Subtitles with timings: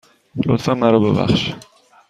[0.45, 1.53] لطفاً من را ببخش.